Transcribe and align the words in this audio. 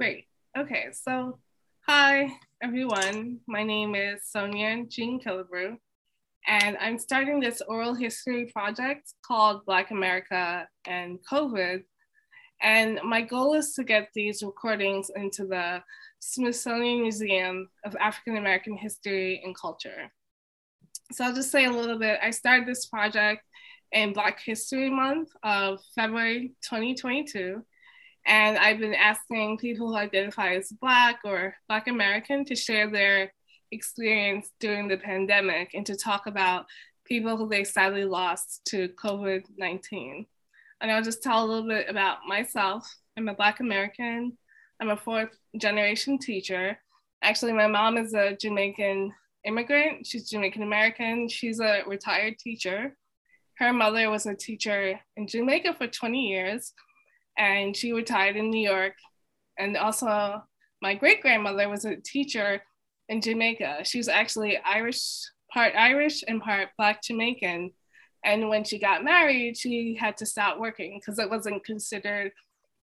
Great. 0.00 0.24
Okay, 0.56 0.86
so 0.92 1.38
hi 1.86 2.32
everyone. 2.62 3.38
My 3.46 3.62
name 3.62 3.94
is 3.94 4.22
Sonia 4.24 4.86
Jean 4.88 5.20
Killebrew, 5.20 5.76
and 6.46 6.78
I'm 6.80 6.98
starting 6.98 7.38
this 7.38 7.60
oral 7.68 7.92
history 7.92 8.46
project 8.46 9.12
called 9.26 9.66
Black 9.66 9.90
America 9.90 10.66
and 10.86 11.18
COVID. 11.30 11.82
And 12.62 12.98
my 13.04 13.20
goal 13.20 13.52
is 13.52 13.74
to 13.74 13.84
get 13.84 14.08
these 14.14 14.42
recordings 14.42 15.10
into 15.14 15.44
the 15.44 15.82
Smithsonian 16.18 17.02
Museum 17.02 17.68
of 17.84 17.94
African 18.00 18.38
American 18.38 18.78
History 18.78 19.42
and 19.44 19.54
Culture. 19.54 20.10
So 21.12 21.24
I'll 21.24 21.34
just 21.34 21.50
say 21.50 21.66
a 21.66 21.70
little 21.70 21.98
bit. 21.98 22.18
I 22.22 22.30
started 22.30 22.66
this 22.66 22.86
project 22.86 23.42
in 23.92 24.14
Black 24.14 24.40
History 24.42 24.88
Month 24.88 25.28
of 25.42 25.78
February 25.94 26.54
2022 26.62 27.62
and 28.26 28.58
I've 28.58 28.78
been 28.78 28.94
asking 28.94 29.58
people 29.58 29.88
who 29.88 29.96
identify 29.96 30.54
as 30.54 30.70
Black 30.80 31.20
or 31.24 31.54
Black 31.68 31.88
American 31.88 32.44
to 32.46 32.54
share 32.54 32.90
their 32.90 33.32
experience 33.72 34.50
during 34.60 34.88
the 34.88 34.96
pandemic 34.96 35.74
and 35.74 35.86
to 35.86 35.96
talk 35.96 36.26
about 36.26 36.66
people 37.04 37.36
who 37.36 37.48
they 37.48 37.64
sadly 37.64 38.04
lost 38.04 38.62
to 38.66 38.88
COVID 38.90 39.44
19. 39.56 40.26
And 40.80 40.90
I'll 40.90 41.02
just 41.02 41.22
tell 41.22 41.44
a 41.44 41.46
little 41.46 41.68
bit 41.68 41.88
about 41.88 42.18
myself. 42.26 42.88
I'm 43.16 43.28
a 43.28 43.34
Black 43.34 43.60
American, 43.60 44.36
I'm 44.80 44.90
a 44.90 44.96
fourth 44.96 45.36
generation 45.58 46.18
teacher. 46.18 46.78
Actually, 47.22 47.52
my 47.52 47.66
mom 47.66 47.98
is 47.98 48.14
a 48.14 48.36
Jamaican 48.36 49.12
immigrant, 49.44 50.06
she's 50.06 50.30
Jamaican 50.30 50.62
American, 50.62 51.28
she's 51.28 51.60
a 51.60 51.82
retired 51.86 52.38
teacher. 52.38 52.96
Her 53.58 53.72
mother 53.72 54.08
was 54.08 54.24
a 54.24 54.34
teacher 54.34 54.98
in 55.16 55.26
Jamaica 55.26 55.74
for 55.74 55.86
20 55.86 56.28
years 56.28 56.72
and 57.40 57.74
she 57.74 57.92
retired 57.92 58.36
in 58.36 58.50
New 58.50 58.60
York. 58.60 58.94
And 59.58 59.76
also, 59.76 60.42
my 60.82 60.94
great 60.94 61.22
grandmother 61.22 61.68
was 61.68 61.84
a 61.86 61.96
teacher 61.96 62.62
in 63.08 63.22
Jamaica. 63.22 63.80
She 63.84 63.98
was 63.98 64.08
actually 64.08 64.58
Irish, 64.58 65.00
part 65.50 65.74
Irish 65.74 66.22
and 66.28 66.42
part 66.42 66.68
Black 66.76 67.02
Jamaican. 67.02 67.72
And 68.22 68.50
when 68.50 68.64
she 68.64 68.78
got 68.78 69.02
married, 69.02 69.56
she 69.56 69.96
had 69.98 70.18
to 70.18 70.26
stop 70.26 70.58
working 70.58 71.00
because 71.00 71.18
it 71.18 71.30
wasn't 71.30 71.64
considered 71.64 72.32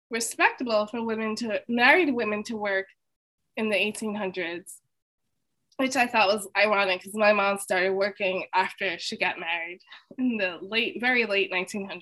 respectable 0.09 0.87
for 0.87 1.05
women 1.05 1.35
to 1.35 1.61
married 1.69 2.13
women 2.13 2.41
to 2.43 2.57
work 2.57 2.87
in 3.57 3.69
the 3.69 3.75
1800s, 3.75 4.77
which 5.77 5.95
I 5.95 6.07
thought 6.07 6.33
was 6.33 6.47
ironic 6.57 7.01
because 7.01 7.13
my 7.13 7.33
mom 7.33 7.59
started 7.59 7.91
working 7.91 8.45
after 8.55 8.97
she 8.97 9.17
got 9.17 9.39
married 9.39 9.79
in 10.17 10.37
the 10.37 10.57
late, 10.61 10.99
very 10.99 11.25
late 11.25 11.51
1900s. 11.51 12.01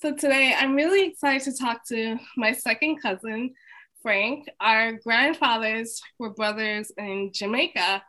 So 0.00 0.14
today 0.14 0.54
I'm 0.56 0.76
really 0.76 1.08
excited 1.08 1.42
to 1.42 1.58
talk 1.58 1.84
to 1.88 2.18
my 2.36 2.52
second 2.52 3.02
cousin, 3.02 3.54
Frank. 4.00 4.48
Our 4.60 4.92
grandfathers 4.92 6.00
were 6.20 6.30
brothers 6.30 6.92
in 6.96 7.32
Jamaica, 7.34 8.04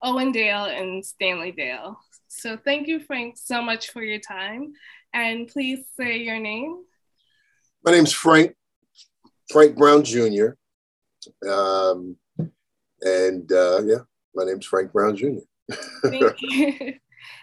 Owen 0.00 0.30
Dale 0.30 0.66
and 0.66 1.04
Stanley 1.04 1.50
Dale. 1.50 1.98
So 2.28 2.56
thank 2.56 2.86
you, 2.86 3.00
Frank, 3.00 3.36
so 3.36 3.60
much 3.60 3.90
for 3.90 4.00
your 4.00 4.20
time. 4.20 4.74
And 5.12 5.48
please 5.48 5.80
say 5.98 6.18
your 6.18 6.38
name. 6.38 6.84
My 7.84 7.90
name's 7.90 8.12
Frank, 8.12 8.54
Frank 9.50 9.76
Brown 9.76 10.04
Jr. 10.04 10.50
Um, 11.50 12.16
and 13.00 13.50
uh, 13.50 13.82
yeah, 13.84 14.02
my 14.36 14.44
name's 14.44 14.66
Frank 14.66 14.92
Brown 14.92 15.16
Jr. 15.16 15.40
Thank 16.04 16.40
you. 16.42 16.94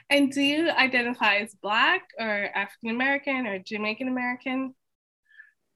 And 0.09 0.31
do 0.31 0.41
you 0.41 0.69
identify 0.69 1.37
as 1.37 1.55
Black 1.61 2.01
or 2.19 2.49
African 2.55 2.89
American 2.89 3.47
or 3.47 3.59
Jamaican 3.59 4.07
American? 4.07 4.75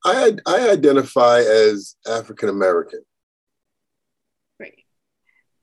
I, 0.03 0.33
I 0.45 0.69
identify 0.69 1.39
as 1.39 1.95
African 2.07 2.49
American. 2.49 3.01
Great. 4.57 4.83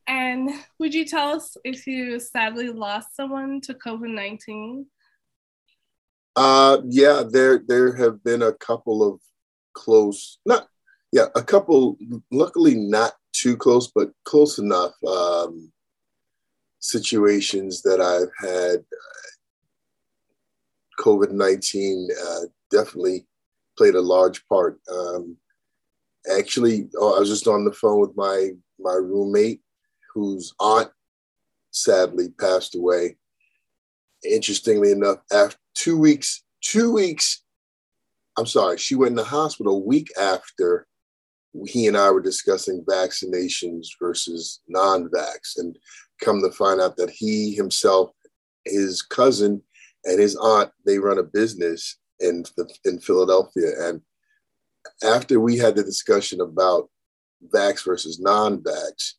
And 0.06 0.50
would 0.78 0.94
you 0.94 1.04
tell 1.04 1.30
us 1.30 1.56
if 1.64 1.86
you 1.86 2.18
sadly 2.18 2.70
lost 2.70 3.14
someone 3.14 3.60
to 3.62 3.74
COVID 3.74 4.12
19? 4.14 4.86
Uh, 6.34 6.78
yeah, 6.88 7.22
there 7.28 7.62
there 7.66 7.94
have 7.94 8.24
been 8.24 8.42
a 8.42 8.52
couple 8.52 9.06
of 9.06 9.20
close, 9.74 10.38
not 10.46 10.66
yeah, 11.12 11.26
a 11.36 11.42
couple. 11.42 11.98
Luckily, 12.30 12.74
not 12.74 13.12
too 13.32 13.56
close, 13.56 13.90
but 13.94 14.10
close 14.24 14.58
enough. 14.58 14.92
Um, 15.06 15.71
situations 16.82 17.80
that 17.82 18.00
I've 18.00 18.30
had, 18.46 18.80
uh, 18.80 19.32
COVID 21.02 21.30
19 21.30 22.08
uh, 22.26 22.40
definitely 22.70 23.26
played 23.76 23.94
a 23.94 24.00
large 24.00 24.46
part. 24.46 24.78
Um, 24.92 25.36
actually, 26.36 26.88
oh, 26.98 27.16
I 27.16 27.20
was 27.20 27.28
just 27.28 27.48
on 27.48 27.64
the 27.64 27.72
phone 27.72 28.00
with 28.00 28.16
my, 28.16 28.50
my 28.78 28.94
roommate 28.94 29.62
whose 30.12 30.52
aunt 30.60 30.90
sadly 31.70 32.28
passed 32.38 32.74
away. 32.74 33.16
Interestingly 34.24 34.92
enough, 34.92 35.18
after 35.32 35.56
two 35.74 35.98
weeks, 35.98 36.44
two 36.60 36.92
weeks, 36.92 37.42
I'm 38.36 38.46
sorry, 38.46 38.78
she 38.78 38.94
went 38.94 39.10
in 39.10 39.16
the 39.16 39.24
hospital 39.24 39.76
a 39.76 39.86
week 39.86 40.08
after 40.18 40.86
he 41.66 41.86
and 41.86 41.96
I 41.96 42.10
were 42.10 42.20
discussing 42.20 42.84
vaccinations 42.88 43.88
versus 44.00 44.60
non 44.68 45.08
vax. 45.08 45.58
And 45.58 45.76
come 46.22 46.40
to 46.42 46.50
find 46.50 46.80
out 46.80 46.96
that 46.96 47.10
he 47.10 47.54
himself, 47.54 48.10
his 48.64 49.02
cousin, 49.02 49.62
and 50.04 50.20
his 50.20 50.36
aunt, 50.36 50.70
they 50.86 50.98
run 50.98 51.18
a 51.18 51.22
business 51.22 51.98
in, 52.20 52.44
in 52.84 52.98
Philadelphia. 53.00 53.70
And 53.80 54.00
after 55.02 55.40
we 55.40 55.56
had 55.58 55.76
the 55.76 55.84
discussion 55.84 56.40
about 56.40 56.88
vax 57.54 57.84
versus 57.84 58.20
non 58.20 58.58
vax, 58.58 59.12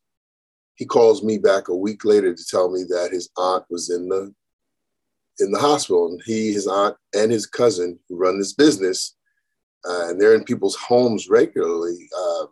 he 0.76 0.86
calls 0.86 1.24
me 1.24 1.38
back 1.38 1.68
a 1.68 1.76
week 1.76 2.04
later 2.04 2.34
to 2.34 2.46
tell 2.46 2.72
me 2.72 2.84
that 2.90 3.12
his 3.12 3.30
aunt 3.38 3.66
was 3.70 3.90
in 3.90 4.10
the 4.10 4.34
in 5.40 5.52
the 5.52 5.60
hospital. 5.60 6.08
And 6.08 6.22
he 6.26 6.52
his 6.54 6.68
aunt 6.68 6.96
and 7.16 7.32
his 7.32 7.46
cousin 7.46 8.00
who 8.08 8.18
run 8.18 8.40
this 8.40 8.54
business 8.54 9.16
uh, 9.86 10.10
and 10.10 10.20
they're 10.20 10.36
in 10.36 10.44
people's 10.44 10.76
homes 10.76 11.30
regularly. 11.30 12.10
Uh, 12.18 12.46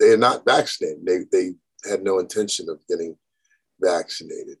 they 0.00 0.10
are 0.10 0.18
not 0.18 0.44
vaccinated. 0.44 1.04
They, 1.04 1.18
they 1.30 1.54
had 1.88 2.02
no 2.02 2.18
intention 2.18 2.68
of 2.68 2.80
getting 2.88 3.16
vaccinated. 3.80 4.58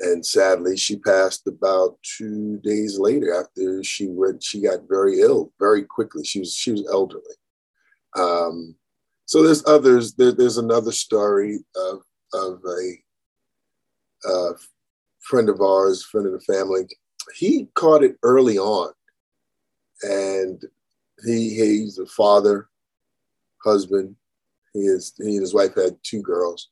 And 0.00 0.24
sadly, 0.26 0.76
she 0.76 0.96
passed 0.96 1.46
about 1.46 1.98
two 2.02 2.58
days 2.58 2.98
later 2.98 3.32
after 3.40 3.82
she 3.84 4.08
went, 4.08 4.42
she 4.42 4.60
got 4.60 4.88
very 4.88 5.20
ill 5.20 5.52
very 5.60 5.84
quickly. 5.84 6.24
She 6.24 6.40
was 6.40 6.54
she 6.54 6.72
was 6.72 6.86
elderly. 6.90 7.22
Um, 8.16 8.74
so 9.26 9.42
there's 9.42 9.64
others. 9.66 10.14
There, 10.14 10.32
there's 10.32 10.58
another 10.58 10.92
story 10.92 11.60
of 11.76 12.02
of 12.32 12.60
a 12.66 14.28
uh, 14.28 14.52
friend 15.20 15.48
of 15.48 15.60
ours, 15.60 16.04
friend 16.04 16.26
of 16.26 16.32
the 16.32 16.40
family. 16.40 16.82
He 17.34 17.68
caught 17.74 18.02
it 18.04 18.16
early 18.22 18.58
on, 18.58 18.92
and 20.02 20.62
he 21.24 21.50
he's 21.54 21.98
a 21.98 22.06
father, 22.06 22.68
husband. 23.62 24.16
He 24.72 24.80
is 24.80 25.14
he 25.18 25.36
and 25.36 25.40
his 25.40 25.54
wife 25.54 25.74
had 25.76 25.96
two 26.02 26.20
girls, 26.20 26.70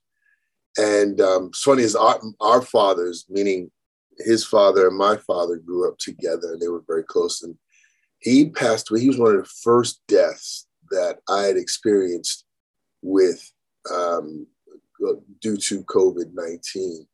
and 0.79 1.21
um, 1.21 1.47
it's 1.47 1.63
funny 1.63 1.83
is 1.83 1.97
our, 1.97 2.21
our 2.41 2.63
fathers, 2.63 3.27
meaning 3.29 3.71
his 4.19 4.45
father 4.45 4.89
and 4.89 4.97
my 4.97 5.17
father, 5.17 5.57
grew 5.57 5.89
up 5.89 5.99
together, 5.99 6.53
and 6.53 6.61
they 6.61 6.69
were 6.69 6.85
very 6.87 7.03
close. 7.03 7.43
And 7.43 7.57
he 8.21 8.51
passed 8.51 8.91
away. 8.91 9.01
He 9.01 9.09
was 9.09 9.19
one 9.19 9.35
of 9.35 9.43
the 9.43 9.51
first 9.63 10.01
deaths 10.07 10.67
that 10.91 11.19
I 11.29 11.43
had 11.43 11.57
experienced 11.57 12.45
with 13.03 13.51
um, 13.91 14.47
due 15.41 15.57
to 15.57 15.83
COVID 15.85 16.33
nineteen, 16.35 17.07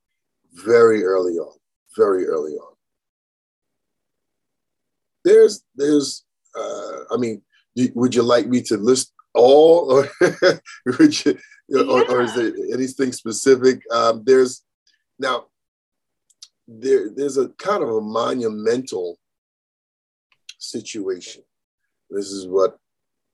very 0.53 1.05
early 1.05 1.35
on, 1.35 1.57
very 1.97 2.27
early 2.27 2.53
on. 2.53 2.75
There's, 5.25 5.63
there's, 5.75 6.25
uh, 6.59 7.05
I 7.13 7.17
mean, 7.17 7.43
would 7.95 8.15
you 8.15 8.23
like 8.23 8.47
me 8.47 8.63
to 8.63 8.77
list 8.77 9.13
all, 9.39 9.93
or 9.93 10.11
would 10.99 11.25
you? 11.25 11.39
yeah. 11.69 11.83
or, 11.83 12.11
or, 12.11 12.23
is 12.23 12.35
there 12.35 12.53
anything 12.73 13.13
specific? 13.13 13.83
Um, 13.93 14.23
there's 14.25 14.63
now 15.19 15.47
there 16.67 17.11
there's 17.15 17.39
a 17.39 17.49
kind 17.51 17.83
of 17.83 17.89
a 17.89 18.01
monumental 18.01 19.19
situation. 20.59 21.43
This 22.11 22.31
is 22.31 22.47
what 22.47 22.79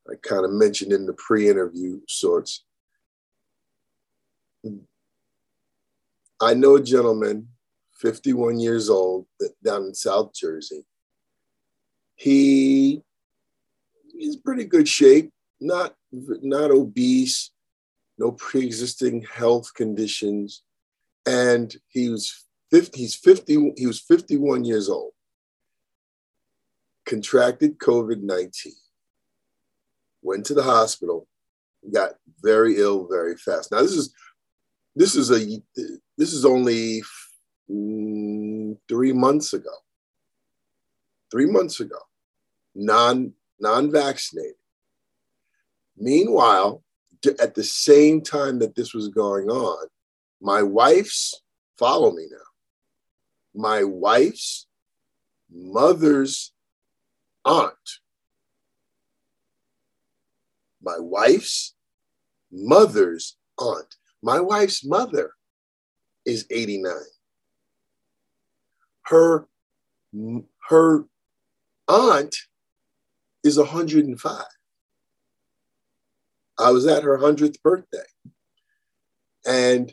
I 0.09 0.15
kind 0.23 0.45
of 0.45 0.53
mentioned 0.53 0.93
in 0.93 1.07
the 1.07 1.15
pre-interview 1.15 2.01
sorts. 2.09 2.65
I 6.41 6.55
know 6.55 6.77
a 6.77 6.83
gentleman, 6.83 7.49
51 7.95 8.59
years 8.59 8.91
old, 8.91 9.27
down 9.65 9.85
in 9.85 9.95
South 9.95 10.35
Jersey. 10.35 10.85
He 12.17 13.03
he's 14.13 14.37
pretty 14.37 14.65
good 14.65 14.89
shape, 14.89 15.33
not 15.65 15.95
not 16.19 16.71
obese, 16.71 17.51
no 18.19 18.33
pre-existing 18.33 19.23
health 19.23 19.73
conditions, 19.75 20.63
and 21.27 21.75
he 21.89 22.09
was 22.09 22.47
50, 22.71 22.99
he's 22.99 23.15
50, 23.15 23.73
he 23.77 23.87
was 23.87 24.01
51 24.01 24.65
years 24.65 24.89
old, 24.89 25.13
contracted 27.07 27.79
COVID-19, 27.79 28.69
went 30.23 30.45
to 30.47 30.55
the 30.55 30.63
hospital, 30.63 31.27
got 31.93 32.13
very 32.43 32.79
ill 32.79 33.07
very 33.09 33.37
fast. 33.37 33.73
Now 33.73 33.81
this 33.81 33.93
is 33.93 34.15
this 34.97 35.17
is 35.17 35.31
a 35.31 35.63
this 36.17 36.33
is 36.33 36.45
only 36.45 37.03
mm, 37.71 38.77
three 38.89 39.13
months 39.13 39.53
ago. 39.53 39.75
Three 41.31 41.47
months 41.47 41.81
ago, 41.81 41.99
non 42.75 43.33
non 43.59 43.91
vaccinated. 43.91 44.55
Meanwhile, 45.97 46.83
at 47.41 47.55
the 47.55 47.65
same 47.65 48.21
time 48.21 48.59
that 48.59 48.75
this 48.75 48.93
was 48.93 49.09
going 49.09 49.49
on, 49.49 49.87
my 50.41 50.63
wife's 50.63 51.41
follow 51.79 52.13
me 52.13 52.27
now. 52.31 52.39
My 53.55 53.85
wife's 53.85 54.67
mother's 55.51 56.53
aunt 57.45 57.73
my 60.85 60.99
wife's 60.99 61.75
mother's 62.53 63.37
aunt. 63.59 63.97
My 64.23 64.41
wife's 64.41 64.85
mother 64.85 65.33
is 66.27 66.47
89. 66.51 66.93
Her, 69.03 69.49
her 70.69 71.05
aunt 71.89 72.37
is 73.43 73.59
105. 73.59 74.45
I 76.59 76.71
was 76.71 76.87
at 76.87 77.03
her 77.03 77.19
100th 77.19 77.61
birthday. 77.63 77.99
And 79.47 79.93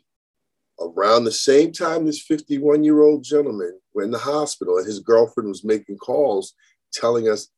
around 0.80 1.24
the 1.24 1.31
same 1.31 1.72
time 1.72 2.06
this 2.06 2.22
51 2.22 2.84
year 2.84 3.02
old 3.02 3.24
gentleman 3.24 3.80
went 3.94 4.06
in 4.06 4.12
the 4.12 4.18
hospital 4.18 4.78
and 4.78 4.86
his 4.86 5.00
girlfriend 5.00 5.50
was 5.50 5.63
making 5.63 5.98
calls 5.98 6.54
telling 6.92 7.30
us 7.30 7.50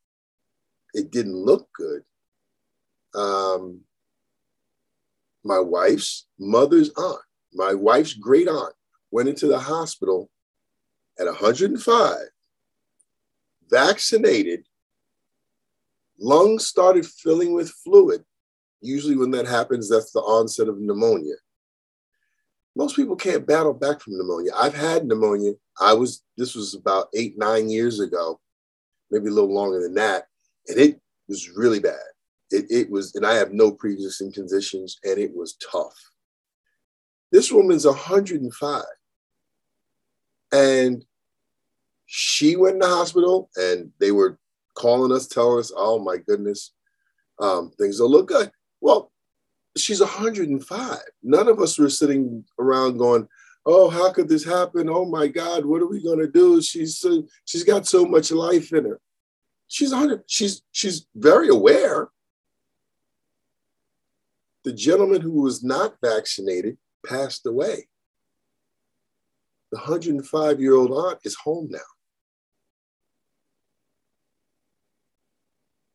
it 0.93 1.11
didn't 1.11 1.35
look 1.35 1.67
good 1.73 2.03
um, 3.15 3.81
my 5.43 5.59
wife's 5.59 6.25
mother's 6.39 6.89
aunt, 6.97 7.21
my 7.53 7.73
wife's 7.73 8.13
great 8.13 8.47
aunt, 8.47 8.73
went 9.11 9.29
into 9.29 9.47
the 9.47 9.59
hospital 9.59 10.29
at 11.19 11.25
105, 11.25 12.17
vaccinated, 13.69 14.65
lungs 16.19 16.65
started 16.65 17.05
filling 17.05 17.53
with 17.53 17.69
fluid. 17.69 18.23
Usually, 18.83 19.15
when 19.15 19.31
that 19.31 19.47
happens, 19.47 19.89
that's 19.89 20.11
the 20.11 20.19
onset 20.19 20.67
of 20.67 20.79
pneumonia. 20.79 21.35
Most 22.75 22.95
people 22.95 23.15
can't 23.15 23.47
battle 23.47 23.73
back 23.73 24.01
from 24.01 24.17
pneumonia. 24.17 24.51
I've 24.55 24.75
had 24.75 25.05
pneumonia. 25.05 25.53
I 25.79 25.93
was, 25.93 26.23
this 26.37 26.55
was 26.55 26.73
about 26.73 27.07
eight, 27.15 27.37
nine 27.37 27.69
years 27.69 27.99
ago, 27.99 28.39
maybe 29.11 29.27
a 29.27 29.31
little 29.31 29.53
longer 29.53 29.81
than 29.81 29.93
that. 29.95 30.25
And 30.67 30.79
it 30.79 30.99
was 31.27 31.49
really 31.49 31.79
bad 31.79 31.99
it, 32.53 32.67
it 32.69 32.89
was, 32.89 33.15
and 33.15 33.25
I 33.25 33.33
have 33.33 33.51
no 33.51 33.71
pre-existing 33.71 34.31
conditions, 34.31 34.99
and 35.03 35.17
it 35.17 35.35
was 35.35 35.55
tough. 35.55 35.95
This 37.31 37.51
woman's 37.51 37.85
105. 37.85 38.83
And 40.51 41.03
she 42.05 42.55
went 42.55 42.75
in 42.75 42.79
the 42.79 42.87
hospital 42.87 43.49
and 43.55 43.89
they 43.99 44.11
were 44.11 44.37
calling 44.75 45.11
us, 45.11 45.25
telling 45.25 45.59
us, 45.59 45.71
oh 45.75 45.97
my 45.97 46.17
goodness, 46.17 46.73
um, 47.39 47.71
things 47.71 47.97
don't 47.97 48.11
look 48.11 48.27
good. 48.27 48.51
Well, 48.83 49.13
she's 49.77 50.01
105. 50.01 50.97
None 51.23 51.47
of 51.47 51.61
us 51.61 51.79
were 51.79 51.89
sitting 51.89 52.43
around 52.59 52.97
going, 52.97 53.29
oh, 53.65 53.89
how 53.89 54.11
could 54.11 54.27
this 54.27 54.43
happen? 54.43 54.89
Oh 54.89 55.05
my 55.05 55.27
God, 55.27 55.65
what 55.65 55.81
are 55.81 55.87
we 55.87 56.03
going 56.03 56.19
to 56.19 56.27
do? 56.27 56.61
She's 56.61 57.03
she's 57.45 57.63
got 57.63 57.87
so 57.87 58.05
much 58.05 58.29
life 58.29 58.73
in 58.73 58.83
her. 58.83 58.99
She's 59.69 59.91
100. 59.91 60.23
She's 60.27 60.63
she's 60.73 61.07
very 61.15 61.47
aware 61.47 62.09
the 64.65 64.73
gentleman 64.73 65.21
who 65.21 65.41
was 65.41 65.63
not 65.63 65.95
vaccinated 66.03 66.77
passed 67.05 67.45
away. 67.45 67.87
The 69.71 69.77
105 69.77 70.59
year 70.59 70.75
old 70.75 70.91
aunt 70.91 71.19
is 71.23 71.35
home 71.35 71.69
now. 71.71 71.79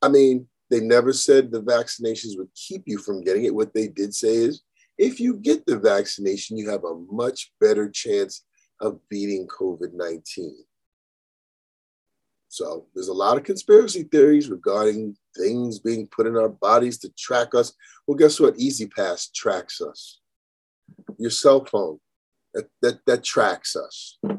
I 0.01 0.09
mean, 0.09 0.49
they 0.71 0.81
never 0.81 1.13
said 1.13 1.51
the 1.51 1.63
vaccinations 1.63 2.37
would 2.37 2.49
keep 2.55 2.83
you 2.87 2.99
from 2.99 3.25
getting 3.25 3.45
it. 3.45 3.55
What 3.55 3.75
they 3.75 3.89
did 3.89 4.15
say 4.15 4.35
is 4.35 4.63
if 4.99 5.21
you 5.21 5.37
get 5.37 5.65
the 5.65 5.79
vaccination, 5.79 6.57
you 6.57 6.69
have 6.71 6.85
a 6.85 6.99
much 7.11 7.53
better 7.61 7.89
chance 7.89 8.45
of 8.81 8.99
beating 9.09 9.47
COVID 9.47 9.95
19. 9.95 10.57
So 12.49 12.87
there's 12.95 13.09
a 13.09 13.15
lot 13.15 13.37
of 13.37 13.45
conspiracy 13.45 14.05
theories 14.05 14.49
regarding 14.49 15.17
things 15.37 15.79
being 15.79 16.09
put 16.09 16.27
in 16.27 16.37
our 16.37 16.49
bodies 16.49 16.99
to 16.99 17.11
track 17.11 17.55
us. 17.55 17.73
Well, 18.07 18.17
guess 18.17 18.41
what? 18.41 18.59
E-ZPass 18.59 19.33
tracks 19.33 19.81
us. 19.81 20.21
Your 21.19 21.31
cell 21.31 21.65
phone, 21.65 22.01
that, 22.55 22.69
that, 22.81 23.01
that 23.07 23.23
tracks 23.23 23.77
us. 23.77 24.19
I 24.27 24.37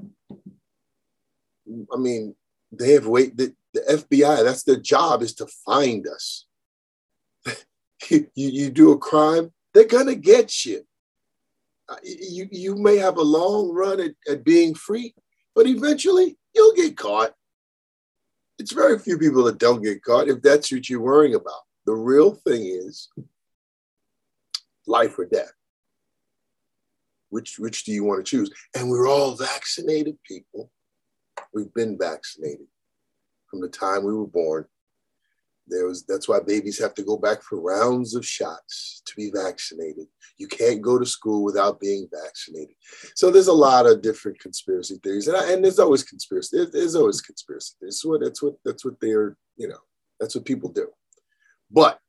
mean, 1.98 2.36
they 2.72 2.94
have 2.94 3.06
wait 3.06 3.38
the, 3.74 3.82
FBI, 3.82 4.44
that's 4.44 4.64
their 4.64 4.80
job 4.80 5.22
is 5.22 5.34
to 5.36 5.48
find 5.66 6.08
us. 6.08 6.46
you, 8.10 8.28
you 8.36 8.70
do 8.70 8.92
a 8.92 8.98
crime, 8.98 9.52
they're 9.74 9.86
gonna 9.86 10.16
get 10.16 10.66
you. 10.66 10.82
Uh, 11.88 11.96
you. 12.04 12.48
You 12.52 12.76
may 12.76 12.98
have 12.98 13.18
a 13.18 13.24
long 13.24 13.74
run 13.74 14.00
at, 14.00 14.12
at 14.30 14.44
being 14.44 14.76
free, 14.76 15.16
but 15.56 15.68
eventually 15.68 16.38
you'll 16.54 16.76
get 16.76 16.98
caught 16.98 17.34
it's 18.60 18.74
very 18.74 19.00
few 19.00 19.18
people 19.18 19.44
that 19.46 19.58
don't 19.58 19.82
get 19.82 20.04
caught 20.04 20.28
if 20.28 20.42
that's 20.42 20.72
what 20.72 20.90
you're 20.90 21.00
worrying 21.00 21.34
about. 21.36 21.62
The 21.86 21.96
real 21.96 22.34
thing 22.34 22.66
is 22.66 23.08
life 24.86 25.18
or 25.18 25.26
death. 25.26 25.54
Which, 27.30 27.58
which 27.58 27.86
do 27.86 27.92
you 27.92 28.04
want 28.04 28.26
to 28.26 28.30
choose? 28.30 28.52
And 28.76 28.90
we're 28.90 29.08
all 29.08 29.36
vaccinated 29.36 30.18
people. 30.24 30.70
We've 31.54 31.74
been 31.74 31.98
vaccinated 31.98 32.68
from 33.50 33.62
the 33.62 33.70
time 33.70 34.04
we 34.04 34.14
were 34.14 34.28
born 34.28 34.66
there 35.70 35.86
was 35.86 36.04
that's 36.04 36.28
why 36.28 36.40
babies 36.40 36.80
have 36.80 36.94
to 36.96 37.04
go 37.04 37.18
back 37.18 37.42
for 37.42 37.62
rounds 37.62 38.16
of 38.16 38.26
shots 38.26 39.02
to 39.06 39.14
be 39.16 39.32
vaccinated. 39.34 40.08
You 40.38 40.48
can't 40.48 40.82
go 40.82 40.98
to 40.98 41.06
school 41.06 41.44
without 41.44 41.80
being 41.80 42.08
vaccinated. 42.12 42.76
So 43.16 43.32
there's 43.32 43.48
a 43.48 43.54
lot 43.54 43.86
of 43.86 44.02
different 44.02 44.40
conspiracy 44.40 45.00
theories, 45.04 45.28
and, 45.28 45.38
I, 45.38 45.54
and 45.54 45.64
there's 45.64 45.80
always 45.80 46.04
conspiracy. 46.04 46.58
There's, 46.58 46.72
there's 46.72 46.96
always 46.96 47.22
conspiracy. 47.22 47.76
That's 47.82 48.04
what 48.04 48.22
that's 48.22 48.42
what 48.42 48.56
that's 48.66 48.84
what 48.84 49.00
they're 49.00 49.38
you 49.58 49.68
know 49.68 49.80
that's 50.20 50.36
what 50.36 50.46
people 50.46 50.72
do. 50.72 50.88
But 51.72 52.00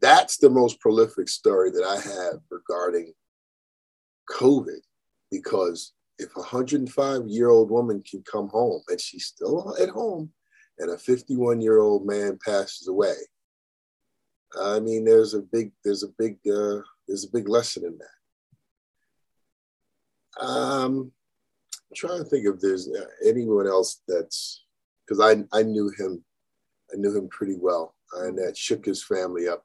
that's 0.00 0.38
the 0.38 0.50
most 0.50 0.80
prolific 0.80 1.28
story 1.28 1.70
that 1.70 1.84
I 1.84 1.96
have 1.96 2.40
regarding 2.50 3.12
COVID, 4.30 4.80
because 5.30 5.92
if 6.18 6.34
a 6.36 6.40
105 6.40 7.28
year 7.28 7.50
old 7.50 7.70
woman 7.70 8.02
can 8.08 8.22
come 8.30 8.48
home 8.48 8.82
and 8.88 9.00
she's 9.00 9.26
still 9.26 9.74
at 9.80 9.88
home 9.88 10.32
and 10.80 10.90
a 10.90 10.98
51 10.98 11.60
year 11.60 11.78
old 11.78 12.06
man 12.06 12.38
passes 12.44 12.88
away. 12.88 13.14
I 14.60 14.80
mean, 14.80 15.04
there's 15.04 15.34
a 15.34 15.40
big, 15.40 15.70
there's 15.84 16.02
a 16.02 16.08
big, 16.18 16.38
uh, 16.50 16.80
there's 17.06 17.24
a 17.24 17.32
big 17.32 17.48
lesson 17.48 17.84
in 17.84 17.98
that. 17.98 20.44
Um, 20.44 21.12
I'm 21.90 21.94
trying 21.94 22.18
to 22.18 22.24
think 22.24 22.46
if 22.46 22.60
there's 22.60 22.88
uh, 22.88 23.04
anyone 23.24 23.66
else 23.66 24.02
that's 24.08 24.64
because 25.06 25.20
I 25.20 25.44
I 25.56 25.62
knew 25.62 25.92
him, 25.98 26.24
I 26.92 26.96
knew 26.96 27.16
him 27.16 27.28
pretty 27.28 27.56
well, 27.58 27.94
and 28.14 28.38
that 28.38 28.56
shook 28.56 28.84
his 28.84 29.04
family 29.04 29.48
up 29.48 29.64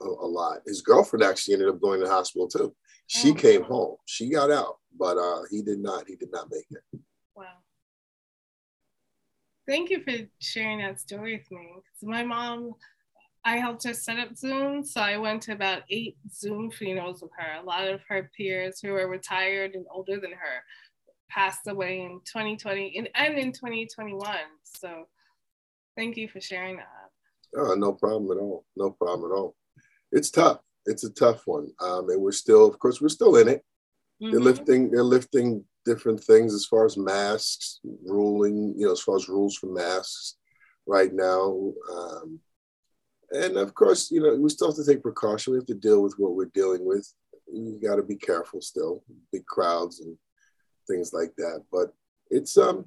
a, 0.00 0.04
a 0.04 0.28
lot. 0.28 0.58
His 0.66 0.82
girlfriend 0.82 1.22
actually 1.22 1.54
ended 1.54 1.68
up 1.68 1.80
going 1.80 2.00
to 2.00 2.06
the 2.06 2.12
hospital 2.12 2.48
too. 2.48 2.74
She 3.06 3.30
oh, 3.30 3.34
came 3.34 3.62
home, 3.62 3.96
she 4.06 4.30
got 4.30 4.50
out, 4.50 4.78
but 4.98 5.16
uh, 5.16 5.42
he 5.50 5.62
did 5.62 5.80
not. 5.80 6.08
He 6.08 6.16
did 6.16 6.32
not 6.32 6.50
make 6.50 6.66
it. 6.70 7.00
Wow. 7.34 7.46
Thank 9.70 9.90
you 9.90 10.02
for 10.02 10.26
sharing 10.40 10.80
that 10.80 10.98
story 10.98 11.36
with 11.36 11.48
me. 11.52 11.68
Because 11.76 12.08
my 12.08 12.24
mom, 12.24 12.74
I 13.44 13.58
helped 13.58 13.84
her 13.84 13.94
set 13.94 14.18
up 14.18 14.36
Zoom. 14.36 14.82
So 14.82 15.00
I 15.00 15.16
went 15.16 15.42
to 15.42 15.52
about 15.52 15.82
eight 15.88 16.16
Zoom 16.28 16.72
funerals 16.72 17.22
with 17.22 17.30
her. 17.38 17.60
A 17.60 17.64
lot 17.64 17.86
of 17.86 18.00
her 18.08 18.32
peers 18.36 18.80
who 18.80 18.90
were 18.90 19.06
retired 19.06 19.76
and 19.76 19.86
older 19.88 20.18
than 20.18 20.32
her 20.32 20.64
passed 21.28 21.68
away 21.68 22.00
in 22.00 22.20
2020 22.24 22.98
and, 22.98 23.08
and 23.14 23.38
in 23.38 23.52
2021. 23.52 24.20
So 24.64 25.06
thank 25.96 26.16
you 26.16 26.26
for 26.26 26.40
sharing 26.40 26.78
that. 26.78 26.88
Oh, 27.56 27.74
no 27.74 27.92
problem 27.92 28.36
at 28.36 28.42
all. 28.42 28.64
No 28.74 28.90
problem 28.90 29.30
at 29.30 29.36
all. 29.36 29.54
It's 30.10 30.32
tough. 30.32 30.58
It's 30.86 31.04
a 31.04 31.12
tough 31.12 31.46
one. 31.46 31.68
Um, 31.80 32.10
and 32.10 32.20
we're 32.20 32.32
still, 32.32 32.66
of 32.66 32.76
course, 32.80 33.00
we're 33.00 33.08
still 33.08 33.36
in 33.36 33.46
it. 33.46 33.64
Mm-hmm. 34.20 34.32
They're 34.32 34.40
lifting, 34.40 34.90
they're 34.90 35.04
lifting 35.04 35.64
different 35.84 36.20
things 36.22 36.54
as 36.54 36.66
far 36.66 36.84
as 36.84 36.96
masks, 36.96 37.80
ruling, 38.04 38.74
you 38.76 38.86
know, 38.86 38.92
as 38.92 39.00
far 39.00 39.16
as 39.16 39.28
rules 39.28 39.56
for 39.56 39.66
masks 39.66 40.36
right 40.86 41.12
now. 41.12 41.72
Um, 41.92 42.40
and 43.30 43.56
of 43.56 43.74
course, 43.74 44.10
you 44.10 44.20
know, 44.20 44.34
we 44.34 44.48
still 44.50 44.68
have 44.68 44.76
to 44.76 44.84
take 44.84 45.02
precaution. 45.02 45.52
We 45.52 45.58
have 45.58 45.66
to 45.66 45.74
deal 45.74 46.02
with 46.02 46.14
what 46.18 46.34
we're 46.34 46.50
dealing 46.52 46.84
with. 46.84 47.12
You 47.52 47.80
got 47.82 47.96
to 47.96 48.02
be 48.02 48.16
careful 48.16 48.60
still, 48.60 49.02
big 49.32 49.46
crowds 49.46 50.00
and 50.00 50.16
things 50.88 51.12
like 51.12 51.34
that. 51.36 51.64
But 51.72 51.92
it's 52.28 52.56
um, 52.56 52.86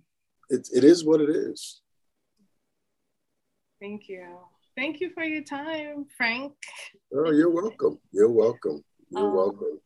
it's 0.50 0.72
it 0.72 0.84
is 0.84 1.06
what 1.06 1.22
it 1.22 1.30
is. 1.30 1.82
Thank 3.82 4.08
you. 4.08 4.26
Thank 4.76 5.02
you 5.02 5.12
for 5.14 5.24
your 5.24 5.44
time, 5.44 6.06
Frank. 6.18 6.54
Oh, 7.14 7.32
you're 7.32 7.50
welcome. 7.50 8.00
You're 8.12 8.32
welcome. 8.32 8.84
You're 9.12 9.28
um, 9.28 9.36
welcome. 9.36 9.80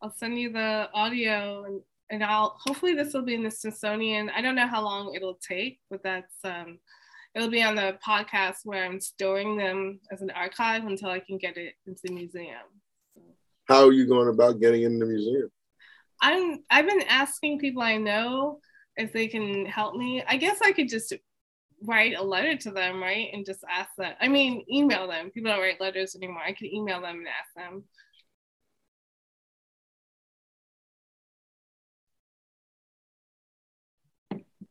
I'll 0.00 0.10
send 0.10 0.38
you 0.38 0.52
the 0.52 0.88
audio 0.92 1.64
and, 1.64 1.80
and 2.12 2.22
I'll 2.22 2.56
hopefully 2.64 2.94
this 2.94 3.14
will 3.14 3.22
be 3.22 3.34
in 3.34 3.42
the 3.42 3.50
Smithsonian. 3.50 4.30
I 4.30 4.42
don't 4.42 4.54
know 4.54 4.68
how 4.68 4.82
long 4.82 5.14
it'll 5.14 5.40
take, 5.46 5.80
but 5.90 6.02
that's 6.04 6.36
um 6.44 6.78
it'll 7.34 7.50
be 7.50 7.62
on 7.62 7.74
the 7.74 7.98
podcast 8.06 8.58
where 8.64 8.84
I'm 8.84 9.00
storing 9.00 9.56
them 9.56 9.98
as 10.12 10.20
an 10.20 10.30
archive 10.30 10.84
until 10.84 11.08
I 11.08 11.18
can 11.18 11.38
get 11.38 11.56
it 11.56 11.74
into 11.86 12.02
the 12.04 12.12
museum. 12.12 12.68
How 13.66 13.86
are 13.86 13.92
you 13.92 14.06
going 14.06 14.28
about 14.28 14.60
getting 14.60 14.82
in 14.82 14.98
the 14.98 15.06
museum? 15.06 15.50
I'm 16.20 16.62
I've 16.70 16.86
been 16.86 17.02
asking 17.08 17.58
people 17.58 17.82
I 17.82 17.96
know 17.96 18.60
if 18.96 19.12
they 19.12 19.26
can 19.26 19.64
help 19.64 19.96
me. 19.96 20.22
I 20.28 20.36
guess 20.36 20.58
I 20.62 20.72
could 20.72 20.90
just 20.90 21.14
write 21.84 22.14
a 22.16 22.22
letter 22.22 22.56
to 22.58 22.70
them, 22.70 23.02
right? 23.02 23.30
And 23.32 23.46
just 23.46 23.64
ask 23.68 23.90
them. 23.96 24.12
I 24.20 24.28
mean, 24.28 24.64
email 24.70 25.08
them. 25.08 25.30
People 25.30 25.50
don't 25.50 25.60
write 25.60 25.80
letters 25.80 26.14
anymore. 26.14 26.42
I 26.46 26.52
could 26.52 26.68
email 26.68 27.00
them 27.00 27.16
and 27.16 27.26
ask 27.26 27.54
them. 27.56 27.84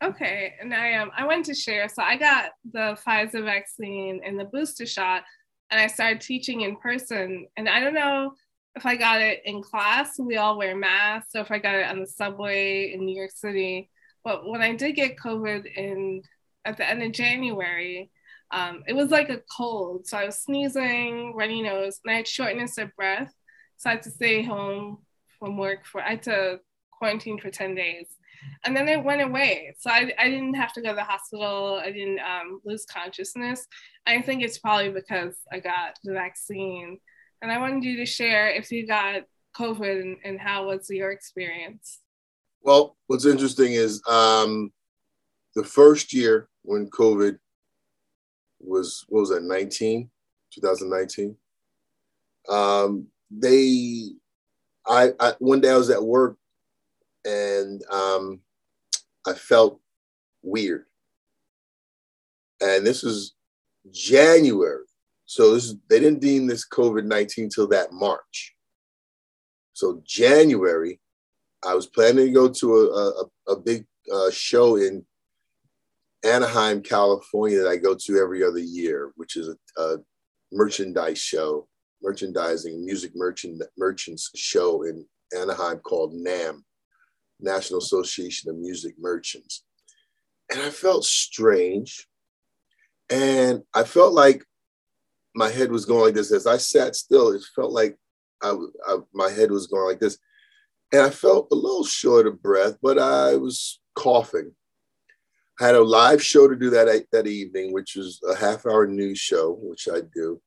Okay, 0.03 0.55
and 0.59 0.73
I 0.73 0.95
um 0.95 1.11
I 1.15 1.27
went 1.27 1.45
to 1.45 1.53
share. 1.53 1.87
So 1.87 2.01
I 2.01 2.17
got 2.17 2.51
the 2.71 2.97
Pfizer 3.05 3.43
vaccine 3.43 4.21
and 4.25 4.39
the 4.39 4.45
booster 4.45 4.85
shot, 4.85 5.23
and 5.69 5.79
I 5.79 5.87
started 5.87 6.21
teaching 6.21 6.61
in 6.61 6.75
person. 6.77 7.47
And 7.55 7.69
I 7.69 7.79
don't 7.79 7.93
know 7.93 8.33
if 8.75 8.85
I 8.85 8.95
got 8.95 9.21
it 9.21 9.41
in 9.45 9.61
class, 9.61 10.17
we 10.17 10.37
all 10.37 10.57
wear 10.57 10.75
masks. 10.75 11.31
So 11.33 11.41
if 11.41 11.51
I 11.51 11.59
got 11.59 11.75
it 11.75 11.87
on 11.87 11.99
the 11.99 12.07
subway 12.07 12.93
in 12.93 13.05
New 13.05 13.15
York 13.15 13.31
City, 13.31 13.89
but 14.23 14.47
when 14.47 14.61
I 14.61 14.75
did 14.75 14.93
get 14.93 15.17
COVID 15.17 15.65
in 15.75 16.23
at 16.65 16.77
the 16.77 16.89
end 16.89 17.03
of 17.03 17.11
January, 17.11 18.11
um, 18.51 18.83
it 18.87 18.93
was 18.93 19.09
like 19.09 19.29
a 19.29 19.41
cold. 19.55 20.07
So 20.07 20.17
I 20.17 20.25
was 20.25 20.39
sneezing, 20.39 21.33
runny 21.35 21.61
nose, 21.61 21.99
and 22.03 22.13
I 22.13 22.17
had 22.17 22.27
shortness 22.27 22.77
of 22.77 22.95
breath. 22.95 23.33
So 23.77 23.89
I 23.89 23.93
had 23.93 24.03
to 24.03 24.11
stay 24.11 24.43
home 24.43 24.99
from 25.39 25.57
work 25.57 25.85
for 25.85 26.01
I 26.01 26.11
had 26.11 26.23
to 26.23 26.59
quarantine 26.91 27.39
for 27.39 27.49
10 27.49 27.75
days. 27.75 28.07
And 28.63 28.75
then 28.75 28.87
it 28.87 29.03
went 29.03 29.21
away. 29.21 29.73
So 29.79 29.89
I, 29.89 30.11
I 30.19 30.29
didn't 30.29 30.53
have 30.53 30.73
to 30.73 30.81
go 30.81 30.89
to 30.89 30.95
the 30.95 31.03
hospital. 31.03 31.81
I 31.83 31.91
didn't 31.91 32.19
um, 32.19 32.61
lose 32.63 32.85
consciousness. 32.85 33.67
I 34.05 34.21
think 34.21 34.43
it's 34.43 34.59
probably 34.59 34.89
because 34.89 35.35
I 35.51 35.59
got 35.59 35.97
the 36.03 36.13
vaccine. 36.13 36.99
And 37.41 37.51
I 37.51 37.57
wanted 37.57 37.83
you 37.83 37.97
to 37.97 38.05
share 38.05 38.49
if 38.49 38.71
you 38.71 38.85
got 38.85 39.23
COVID 39.57 40.01
and, 40.01 40.17
and 40.23 40.39
how 40.39 40.67
was 40.67 40.89
your 40.89 41.11
experience? 41.11 41.99
Well, 42.61 42.95
what's 43.07 43.25
interesting 43.25 43.73
is 43.73 44.01
um, 44.07 44.71
the 45.55 45.63
first 45.63 46.13
year 46.13 46.47
when 46.61 46.89
COVID 46.89 47.37
was, 48.59 49.05
what 49.09 49.21
was 49.21 49.29
that, 49.29 49.43
19, 49.43 50.09
2019? 50.53 51.35
Um, 52.49 53.07
they, 53.31 54.11
I, 54.85 55.11
I, 55.19 55.33
one 55.39 55.61
day 55.61 55.71
I 55.71 55.77
was 55.77 55.89
at 55.89 56.03
work 56.03 56.37
and 57.25 57.83
um, 57.91 58.41
I 59.27 59.33
felt 59.33 59.79
weird. 60.41 60.85
And 62.61 62.85
this 62.85 63.03
was 63.03 63.33
January. 63.91 64.85
So 65.25 65.53
this 65.53 65.65
is, 65.65 65.75
they 65.89 65.99
didn't 65.99 66.19
deem 66.19 66.45
this 66.45 66.67
COVID 66.67 67.05
19 67.05 67.49
till 67.49 67.67
that 67.69 67.91
March. 67.91 68.55
So 69.73 70.01
January, 70.05 70.99
I 71.65 71.73
was 71.73 71.87
planning 71.87 72.27
to 72.27 72.31
go 72.31 72.49
to 72.49 72.75
a, 72.75 73.23
a, 73.49 73.53
a 73.53 73.59
big 73.59 73.85
uh, 74.13 74.29
show 74.31 74.75
in 74.75 75.05
Anaheim, 76.23 76.81
California 76.81 77.59
that 77.59 77.69
I 77.69 77.77
go 77.77 77.95
to 77.95 78.19
every 78.19 78.43
other 78.43 78.59
year, 78.59 79.11
which 79.15 79.35
is 79.35 79.47
a, 79.47 79.81
a 79.81 79.97
merchandise 80.51 81.19
show, 81.19 81.67
merchandising, 82.01 82.85
music 82.85 83.11
merchant, 83.15 83.61
merchants 83.77 84.29
show 84.35 84.83
in 84.83 85.05
Anaheim 85.35 85.79
called 85.79 86.13
NAMM. 86.13 86.61
National 87.41 87.79
Association 87.79 88.49
of 88.49 88.57
Music 88.57 88.95
Merchants. 88.99 89.63
And 90.51 90.61
I 90.61 90.69
felt 90.69 91.05
strange. 91.05 92.07
And 93.09 93.63
I 93.73 93.83
felt 93.83 94.13
like 94.13 94.45
my 95.35 95.49
head 95.49 95.71
was 95.71 95.85
going 95.85 96.05
like 96.05 96.13
this. 96.13 96.31
As 96.31 96.47
I 96.47 96.57
sat 96.57 96.95
still, 96.95 97.31
it 97.31 97.41
felt 97.55 97.71
like 97.71 97.97
I, 98.41 98.55
I, 98.87 98.97
my 99.13 99.29
head 99.29 99.51
was 99.51 99.67
going 99.67 99.85
like 99.85 99.99
this. 99.99 100.17
And 100.91 101.01
I 101.01 101.09
felt 101.09 101.47
a 101.51 101.55
little 101.55 101.85
short 101.85 102.27
of 102.27 102.41
breath, 102.41 102.77
but 102.81 102.99
I 102.99 103.35
was 103.37 103.79
coughing. 103.95 104.51
I 105.59 105.67
had 105.67 105.75
a 105.75 105.83
live 105.83 106.23
show 106.23 106.47
to 106.47 106.55
do 106.55 106.69
that 106.71 107.05
that 107.11 107.27
evening, 107.27 107.71
which 107.71 107.95
was 107.95 108.19
a 108.27 108.35
half 108.35 108.65
hour 108.65 108.87
news 108.87 109.19
show, 109.19 109.57
which 109.61 109.87
I 109.87 110.01
do. 110.13 110.41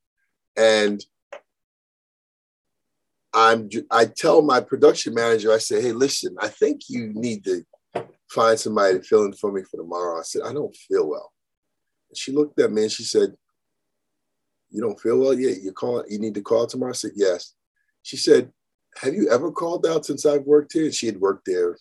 And 0.57 1.05
I'm 3.35 3.69
I 3.91 4.07
tell 4.07 4.43
my 4.43 4.61
production 4.61 5.15
manager, 5.15 5.53
I 5.53 5.59
say, 5.59 5.83
hey, 5.83 5.93
listen, 5.93 6.37
I 6.41 6.49
think 6.49 6.83
you 6.89 7.13
need 7.15 7.45
to 7.45 7.65
find 8.31 8.59
somebody 8.59 8.99
to 8.99 9.03
fill 9.03 9.25
in 9.25 9.33
for 9.33 9.53
me 9.53 9.63
for 9.63 9.77
tomorrow. 9.77 10.21
I 10.21 10.23
said, 10.23 10.43
I 10.45 10.53
don't 10.53 10.75
feel 10.75 11.09
well. 11.09 11.33
She 12.15 12.33
looked 12.33 12.61
at 12.61 12.71
me 12.71 12.83
and 12.83 12.93
she 12.93 13.03
said, 13.03 13.35
You 14.71 14.83
don't 14.83 15.01
feel 15.01 15.19
well 15.19 15.35
yet? 15.35 15.63
You 15.63 15.73
call 15.73 16.05
you 16.09 16.19
need 16.19 16.35
to 16.35 16.43
call 16.43 16.67
tomorrow? 16.67 16.93
I 16.93 16.95
said, 16.95 17.13
Yes. 17.17 17.55
She 18.03 18.17
said, 18.17 18.53
Have 18.99 19.15
you 19.15 19.29
ever 19.31 19.51
called 19.51 19.85
out 19.87 20.07
since 20.07 20.25
I've 20.25 20.45
worked 20.45 20.73
here? 20.73 20.85
And 20.85 20.95
she 20.95 21.07
had 21.07 21.21
worked 21.21 21.47
there 21.47 21.77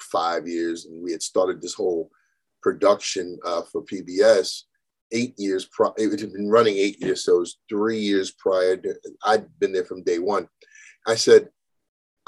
five 0.00 0.46
years 0.46 0.84
and 0.84 1.02
we 1.02 1.12
had 1.12 1.22
started 1.22 1.60
this 1.60 1.74
whole 1.74 2.10
production 2.62 3.38
uh, 3.46 3.62
for 3.62 3.82
PBS 3.82 4.64
eight 5.12 5.34
years 5.38 5.66
prior. 5.66 5.92
It 5.96 6.20
had 6.20 6.32
been 6.32 6.50
running 6.50 6.76
eight 6.76 7.00
years, 7.00 7.24
so 7.24 7.36
it 7.36 7.40
was 7.40 7.58
three 7.68 7.98
years 7.98 8.32
prior. 8.32 8.76
To, 8.76 8.94
I'd 9.24 9.46
been 9.58 9.72
there 9.72 9.84
from 9.84 10.02
day 10.02 10.18
one. 10.18 10.48
I 11.08 11.14
said, 11.14 11.48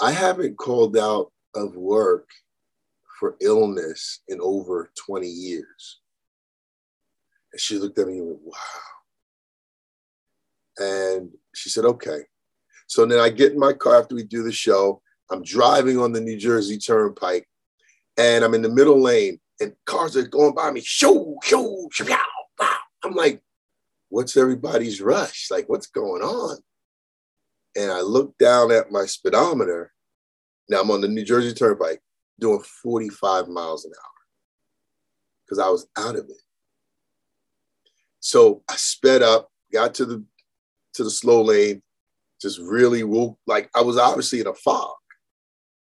I 0.00 0.10
haven't 0.10 0.56
called 0.56 0.96
out 0.96 1.30
of 1.54 1.76
work 1.76 2.30
for 3.18 3.36
illness 3.42 4.20
in 4.26 4.40
over 4.40 4.90
20 5.06 5.26
years. 5.26 6.00
And 7.52 7.60
she 7.60 7.76
looked 7.76 7.98
at 7.98 8.06
me 8.06 8.18
and 8.18 8.26
went, 8.28 8.40
wow. 8.42 8.54
And 10.78 11.30
she 11.54 11.68
said, 11.68 11.84
okay. 11.84 12.22
So 12.86 13.04
then 13.04 13.20
I 13.20 13.28
get 13.28 13.52
in 13.52 13.58
my 13.58 13.74
car 13.74 14.00
after 14.00 14.14
we 14.14 14.22
do 14.22 14.42
the 14.42 14.50
show. 14.50 15.02
I'm 15.30 15.42
driving 15.42 15.98
on 15.98 16.12
the 16.12 16.20
New 16.20 16.38
Jersey 16.38 16.78
Turnpike 16.78 17.46
and 18.16 18.42
I'm 18.42 18.54
in 18.54 18.62
the 18.62 18.70
middle 18.70 19.00
lane 19.00 19.38
and 19.60 19.74
cars 19.84 20.16
are 20.16 20.26
going 20.26 20.54
by 20.54 20.70
me. 20.70 20.80
Shoo, 20.82 21.36
shoo, 21.42 21.88
shoo, 21.92 22.06
I'm 23.04 23.14
like, 23.14 23.42
what's 24.08 24.38
everybody's 24.38 25.02
rush? 25.02 25.48
Like, 25.50 25.68
what's 25.68 25.86
going 25.86 26.22
on? 26.22 26.56
And 27.76 27.90
I 27.90 28.00
looked 28.00 28.38
down 28.38 28.72
at 28.72 28.90
my 28.90 29.06
speedometer. 29.06 29.92
Now 30.68 30.80
I'm 30.80 30.90
on 30.90 31.00
the 31.00 31.08
New 31.08 31.24
Jersey 31.24 31.52
Turnpike 31.54 32.00
doing 32.38 32.60
45 32.60 33.48
miles 33.48 33.84
an 33.84 33.92
hour 33.96 34.10
because 35.44 35.58
I 35.58 35.68
was 35.68 35.86
out 35.96 36.16
of 36.16 36.24
it. 36.24 36.42
So 38.20 38.62
I 38.68 38.76
sped 38.76 39.22
up, 39.22 39.50
got 39.72 39.94
to 39.94 40.04
the 40.04 40.24
to 40.94 41.04
the 41.04 41.10
slow 41.10 41.42
lane, 41.42 41.82
just 42.40 42.58
really 42.58 43.04
woke 43.04 43.38
like 43.46 43.70
I 43.74 43.82
was 43.82 43.96
obviously 43.96 44.40
in 44.40 44.46
a 44.46 44.54
fog. 44.54 44.94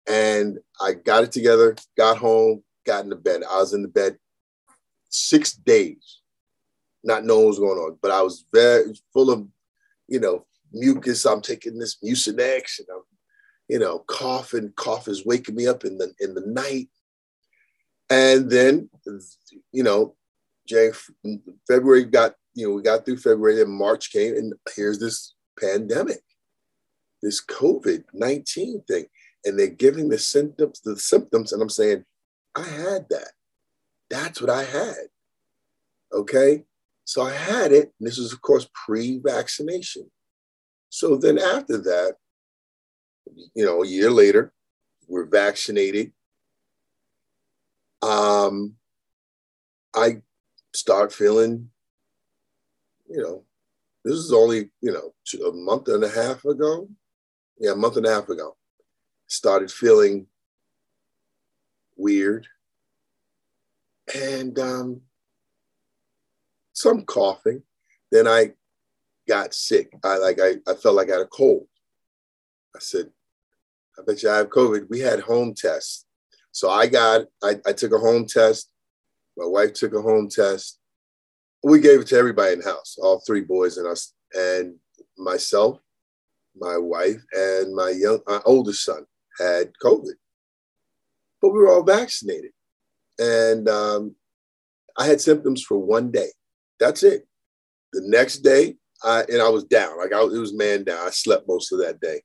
And 0.08 0.58
I 0.80 0.92
got 0.92 1.24
it 1.24 1.32
together, 1.32 1.76
got 1.96 2.18
home, 2.18 2.62
got 2.84 3.04
in 3.04 3.10
the 3.10 3.16
bed. 3.16 3.42
I 3.48 3.58
was 3.58 3.72
in 3.72 3.82
the 3.82 3.88
bed 3.88 4.18
six 5.08 5.52
days, 5.52 6.20
not 7.04 7.24
knowing 7.24 7.44
what 7.44 7.48
was 7.48 7.58
going 7.58 7.78
on, 7.78 7.98
but 8.02 8.10
I 8.10 8.22
was 8.22 8.44
very 8.52 8.92
full 9.12 9.30
of, 9.30 9.46
you 10.08 10.20
know, 10.20 10.46
mucus. 10.72 11.24
I'm 11.24 11.40
taking 11.40 11.78
this 11.78 11.96
Mucinex 12.04 12.78
and 12.78 12.88
I'm, 12.92 13.02
you 13.68 13.78
know, 13.78 14.00
coughing. 14.06 14.72
Cough 14.76 15.08
is 15.08 15.24
waking 15.24 15.54
me 15.54 15.66
up 15.66 15.84
in 15.84 15.98
the 15.98 16.12
in 16.20 16.34
the 16.34 16.46
night. 16.46 16.88
And 18.08 18.50
then, 18.50 18.90
you 19.72 19.84
know, 19.84 20.16
January, 20.66 20.96
February 21.68 22.04
got, 22.04 22.34
you 22.54 22.66
know, 22.66 22.74
we 22.74 22.82
got 22.82 23.04
through 23.04 23.18
February 23.18 23.62
and 23.62 23.72
March 23.72 24.10
came 24.10 24.34
and 24.34 24.52
here's 24.74 24.98
this 24.98 25.34
pandemic, 25.58 26.22
this 27.22 27.44
COVID-19 27.44 28.86
thing. 28.86 29.06
And 29.44 29.58
they're 29.58 29.68
giving 29.68 30.08
the 30.08 30.18
symptoms, 30.18 30.80
the 30.84 30.98
symptoms, 30.98 31.52
and 31.52 31.62
I'm 31.62 31.70
saying, 31.70 32.04
I 32.54 32.64
had 32.64 33.08
that. 33.10 33.30
That's 34.10 34.40
what 34.40 34.50
I 34.50 34.64
had. 34.64 35.08
Okay. 36.12 36.64
So 37.04 37.22
I 37.22 37.32
had 37.32 37.72
it. 37.72 37.92
And 37.98 38.06
this 38.06 38.18
is, 38.18 38.32
of 38.32 38.42
course, 38.42 38.68
pre-vaccination. 38.74 40.10
So 40.90 41.16
then 41.16 41.38
after 41.38 41.78
that, 41.78 42.16
you 43.54 43.64
know, 43.64 43.82
a 43.82 43.86
year 43.86 44.10
later, 44.10 44.52
we're 45.06 45.24
vaccinated. 45.24 46.12
Um, 48.02 48.74
I 49.94 50.22
start 50.74 51.12
feeling, 51.12 51.70
you 53.08 53.22
know, 53.22 53.44
this 54.04 54.14
is 54.14 54.32
only, 54.32 54.70
you 54.80 54.92
know, 54.92 55.14
a 55.46 55.52
month 55.52 55.88
and 55.88 56.02
a 56.02 56.08
half 56.08 56.44
ago. 56.44 56.88
Yeah, 57.58 57.72
a 57.72 57.76
month 57.76 57.96
and 57.96 58.06
a 58.06 58.10
half 58.10 58.28
ago. 58.28 58.56
Started 59.26 59.70
feeling 59.70 60.26
weird. 61.96 62.46
And 64.14 64.58
um, 64.58 65.02
some 66.72 67.02
coughing. 67.04 67.62
Then 68.10 68.26
I 68.26 68.54
got 69.30 69.54
sick. 69.54 69.92
I 70.02 70.16
like 70.18 70.40
I, 70.40 70.56
I 70.66 70.74
felt 70.74 70.96
like 70.96 71.08
I 71.08 71.18
had 71.18 71.20
a 71.20 71.26
cold. 71.26 71.66
I 72.74 72.80
said, 72.80 73.06
I 73.96 74.02
bet 74.04 74.22
you 74.22 74.30
I 74.30 74.38
have 74.38 74.48
COVID. 74.48 74.90
We 74.90 74.98
had 75.00 75.20
home 75.20 75.54
tests. 75.54 76.06
So 76.50 76.68
I 76.68 76.88
got, 76.88 77.26
I, 77.42 77.52
I 77.64 77.72
took 77.72 77.92
a 77.92 77.98
home 77.98 78.26
test. 78.26 78.72
My 79.36 79.46
wife 79.46 79.72
took 79.72 79.94
a 79.94 80.02
home 80.02 80.28
test. 80.28 80.80
We 81.62 81.78
gave 81.80 82.00
it 82.00 82.08
to 82.08 82.16
everybody 82.16 82.54
in 82.54 82.60
the 82.60 82.70
house, 82.70 82.96
all 83.00 83.20
three 83.20 83.42
boys 83.42 83.76
and 83.76 83.86
us, 83.86 84.14
and 84.34 84.74
myself, 85.16 85.78
my 86.56 86.76
wife, 86.76 87.22
and 87.32 87.74
my 87.74 87.90
young, 87.90 88.20
my 88.26 88.40
oldest 88.44 88.84
son 88.84 89.04
had 89.38 89.70
COVID. 89.82 90.16
But 91.40 91.50
we 91.50 91.60
were 91.60 91.70
all 91.70 91.84
vaccinated. 91.84 92.50
And 93.18 93.68
um, 93.68 94.16
I 94.98 95.06
had 95.06 95.20
symptoms 95.20 95.62
for 95.62 95.78
one 95.78 96.10
day. 96.10 96.30
That's 96.80 97.02
it. 97.04 97.28
The 97.92 98.02
next 98.04 98.38
day, 98.38 98.76
I, 99.02 99.22
and 99.28 99.40
I 99.40 99.48
was 99.48 99.64
down. 99.64 99.98
Like 99.98 100.12
I, 100.12 100.22
it 100.22 100.30
was 100.30 100.54
man 100.54 100.84
down. 100.84 101.06
I 101.06 101.10
slept 101.10 101.48
most 101.48 101.72
of 101.72 101.78
that 101.80 102.00
day. 102.00 102.20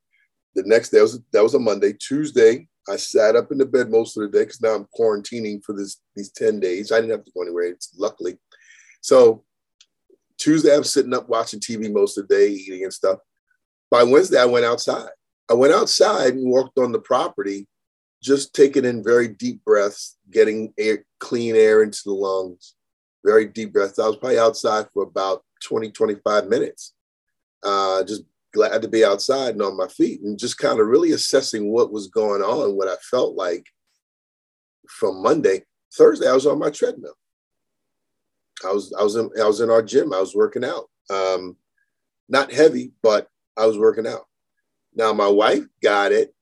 The 0.56 0.64
next 0.66 0.90
day 0.90 1.02
was 1.02 1.20
that 1.34 1.44
was 1.44 1.54
a 1.54 1.60
Monday. 1.60 1.94
Tuesday, 1.94 2.68
I 2.88 2.98
sat 2.98 3.36
up 3.36 3.52
in 3.52 3.58
the 3.58 3.66
bed 3.66 3.90
most 3.90 4.18
of 4.18 4.24
the 4.24 4.30
day 4.30 4.44
because 4.44 4.62
now 4.62 4.76
I'm 4.76 4.88
quarantining 4.98 5.64
for 5.64 5.74
this 5.74 6.02
these 6.16 6.32
10 6.32 6.60
days. 6.60 6.92
I 6.92 6.98
didn't 6.98 7.12
have 7.12 7.26
to 7.26 7.32
go 7.32 7.42
anywhere, 7.42 7.66
it's 7.66 7.94
luckily. 7.98 8.38
So 9.02 9.44
Tuesday, 10.38 10.76
I'm 10.76 10.84
sitting 10.84 11.14
up 11.14 11.30
watching 11.30 11.60
TV 11.60 11.92
most 11.92 12.18
of 12.18 12.28
the 12.28 12.36
day, 12.36 12.50
eating 12.50 12.84
and 12.84 12.94
stuff. 12.94 13.20
By 13.90 14.04
Wednesday, 14.04 14.40
I 14.40 14.46
went 14.46 14.66
outside. 14.66 15.10
I 15.50 15.54
went 15.54 15.74
outside 15.74 16.34
and 16.34 16.50
walked 16.50 16.78
on 16.78 16.92
the 16.92 17.00
property, 17.00 17.68
just 18.22 18.54
taking 18.54 18.86
in 18.86 19.04
very 19.04 19.28
deep 19.28 19.64
breaths, 19.64 20.18
getting 20.32 20.74
air, 20.78 21.06
clean 21.20 21.56
air 21.56 21.84
into 21.84 22.02
the 22.06 22.14
lungs, 22.14 22.76
very 23.24 23.46
deep 23.46 23.74
breaths. 23.74 24.00
I 24.00 24.08
was 24.08 24.18
probably 24.18 24.40
outside 24.40 24.88
for 24.94 25.04
about 25.04 25.44
20, 25.66 25.92
25 25.92 26.48
minutes. 26.48 26.94
Uh, 27.64 28.04
just 28.04 28.24
glad 28.54 28.82
to 28.82 28.88
be 28.88 29.04
outside 29.04 29.54
and 29.54 29.62
on 29.62 29.76
my 29.76 29.88
feet 29.88 30.22
and 30.22 30.40
just 30.40 30.58
kind 30.58 30.80
of 30.80 30.88
really 30.88 31.12
assessing 31.12 31.72
what 31.72 31.92
was 31.92 32.08
going 32.08 32.42
on, 32.42 32.76
what 32.76 32.88
I 32.88 32.96
felt 33.02 33.36
like 33.36 33.66
from 34.88 35.22
Monday. 35.22 35.64
Thursday, 35.94 36.28
I 36.28 36.34
was 36.34 36.46
on 36.46 36.60
my 36.60 36.70
treadmill. 36.70 37.16
I 38.66 38.72
was 38.72 38.94
I 38.98 39.04
was 39.04 39.16
in 39.16 39.30
I 39.42 39.46
was 39.46 39.60
in 39.60 39.70
our 39.70 39.82
gym. 39.82 40.14
I 40.14 40.20
was 40.20 40.36
working 40.36 40.64
out. 40.64 40.90
Um, 41.10 41.58
not 42.30 42.52
heavy, 42.52 42.94
but 43.04 43.28
I 43.58 43.66
was 43.66 43.78
working 43.78 44.08
out. 44.08 44.26
Now 44.94 45.14
my 45.14 45.28
wife 45.28 45.64
got 45.84 46.12
it, 46.12 46.34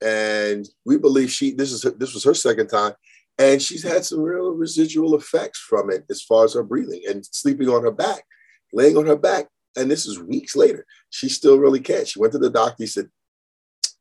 and 0.00 0.66
we 0.84 0.98
believe 0.98 1.30
she 1.30 1.52
this 1.52 1.72
is 1.72 1.82
her, 1.82 1.90
this 1.90 2.14
was 2.14 2.24
her 2.24 2.34
second 2.34 2.68
time, 2.68 2.92
and 3.38 3.60
she's 3.60 3.82
had 3.82 4.04
some 4.04 4.20
real 4.20 4.52
residual 4.52 5.16
effects 5.16 5.58
from 5.58 5.90
it 5.90 6.04
as 6.10 6.22
far 6.22 6.44
as 6.44 6.54
her 6.54 6.62
breathing 6.62 7.02
and 7.08 7.26
sleeping 7.26 7.68
on 7.68 7.82
her 7.82 7.90
back, 7.90 8.24
laying 8.72 8.96
on 8.96 9.06
her 9.06 9.16
back. 9.16 9.46
And 9.76 9.90
this 9.90 10.06
is 10.06 10.18
weeks 10.18 10.56
later. 10.56 10.86
She 11.10 11.28
still 11.28 11.58
really 11.58 11.80
can't. 11.80 12.08
She 12.08 12.18
went 12.18 12.32
to 12.32 12.38
the 12.38 12.50
doctor. 12.50 12.76
He 12.78 12.86
said, 12.86 13.08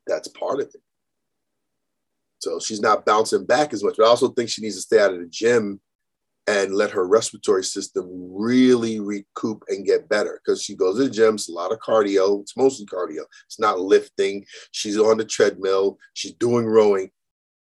that's 0.08 0.28
part 0.30 0.60
of 0.60 0.68
it. 0.68 0.82
So 2.40 2.60
she's 2.60 2.82
not 2.82 3.06
bouncing 3.06 3.46
back 3.46 3.74
as 3.74 3.84
much. 3.84 3.96
But 3.98 4.06
I 4.06 4.10
also 4.10 4.30
think 4.30 4.50
she 4.50 4.62
needs 4.62 4.76
to 4.76 4.82
stay 4.82 5.00
out 5.00 5.14
of 5.14 5.20
the 5.20 5.28
gym 5.28 5.82
and 6.48 6.76
let 6.76 6.92
her 6.92 7.08
respiratory 7.08 7.64
system 7.64 8.08
really 8.12 9.00
recoup 9.00 9.64
and 9.68 9.86
get 9.86 10.08
better 10.08 10.40
because 10.44 10.62
she 10.62 10.76
goes 10.76 10.98
to 10.98 11.06
the 11.06 11.10
gym. 11.10 11.36
It's 11.36 11.50
a 11.50 11.54
lot 11.54 11.72
of 11.72 11.80
cardio. 11.80 12.42
It's 12.42 12.56
mostly 12.56 12.86
cardio. 12.86 13.24
It's 13.48 13.60
not 13.60 13.80
lifting. 13.80 14.46
She's 14.72 14.98
on 14.98 15.18
the 15.18 15.26
treadmill. 15.26 15.98
She's 16.14 16.34
doing 16.34 16.66
rowing. 16.66 17.10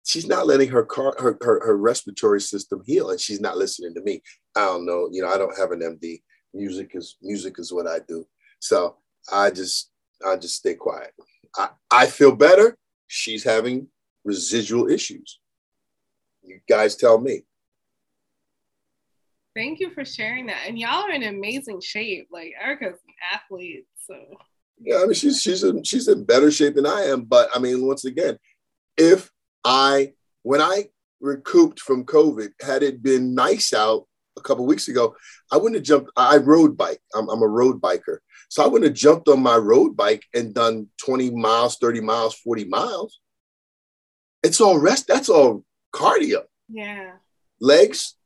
She's 0.05 0.27
not 0.27 0.49
letting 0.49 0.69
her 0.71 0.85
car 0.85 1.15
her, 1.21 1.39
her, 1.43 1.65
her 1.65 1.77
respiratory 1.77 2.41
system 2.41 2.83
heal, 2.85 3.11
and 3.11 3.21
she's 3.21 3.41
not 3.41 3.57
listening 3.57 3.95
to 3.95 4.03
me. 4.03 4.21
I 4.57 4.65
don't 4.65 4.85
know. 4.85 5.09
You 5.13 5.23
know, 5.23 5.29
I 5.29 5.39
don't 5.39 5.57
have 5.57 5.71
an 5.71 5.81
MD. 5.81 6.23
Music 6.55 6.93
is 6.95 7.17
music 7.23 7.59
is 7.59 7.73
what 7.73 7.87
I 7.87 7.99
do. 8.07 8.27
So 8.61 8.97
I 9.31 9.51
just 9.51 9.91
I 10.25 10.37
just 10.37 10.57
stay 10.57 10.75
quiet. 10.75 11.13
I, 11.57 11.71
I 11.91 12.07
feel 12.07 12.35
better. 12.35 12.77
She's 13.07 13.45
having 13.45 13.89
residual 14.25 14.89
issues. 14.89 15.41
You 16.43 16.61
guys 16.69 16.97
tell 16.97 17.19
me. 17.19 17.43
Thank 19.55 19.81
you 19.81 19.91
for 19.91 20.05
sharing 20.05 20.47
that. 20.47 20.65
And 20.67 20.79
y'all 20.79 21.05
are 21.05 21.11
in 21.11 21.23
amazing 21.23 21.81
shape. 21.81 22.29
Like 22.33 22.55
Erica's 22.61 22.99
an 23.07 23.15
athlete, 23.33 23.87
so 24.07 24.17
yeah, 24.81 24.97
I 24.97 25.03
mean 25.03 25.15
she's 25.15 25.41
she's 25.41 25.63
in 25.63 25.85
she's 25.85 26.09
in 26.09 26.25
better 26.25 26.51
shape 26.51 26.75
than 26.75 26.87
I 26.87 27.03
am. 27.03 27.23
But 27.23 27.49
I 27.55 27.59
mean, 27.59 27.87
once 27.87 28.05
again, 28.05 28.39
if 28.97 29.31
I 29.65 30.15
when 30.43 30.61
I 30.61 30.89
recouped 31.21 31.81
from 31.81 32.05
COVID, 32.05 32.51
had 32.61 32.83
it 32.83 33.03
been 33.03 33.35
nice 33.35 33.73
out 33.73 34.07
couple 34.43 34.67
weeks 34.67 34.89
ago, 34.89 35.17
I 35.51 35.57
wouldn't 35.57 35.77
have 35.77 35.85
jumped. 35.85 36.11
I 36.17 36.37
road 36.37 36.77
bike. 36.77 37.01
I'm, 37.15 37.29
I'm 37.29 37.43
a 37.43 37.49
road 37.49 37.81
biker, 37.81 38.19
so 38.49 38.63
I 38.63 38.67
wouldn't 38.67 38.89
have 38.89 38.99
jumped 38.99 39.29
on 39.29 39.43
my 39.43 39.57
road 39.57 39.97
bike 39.97 40.25
and 40.35 40.55
done 40.55 40.89
20 41.05 41.31
miles, 41.31 41.77
30 41.79 42.01
miles, 42.01 42.35
40 42.35 42.65
miles. 42.65 43.21
It's 44.43 44.61
all 44.61 44.79
rest. 44.79 45.07
That's 45.07 45.29
all 45.29 45.65
cardio. 45.95 46.43
Yeah. 46.69 47.13
Legs, 47.61 48.17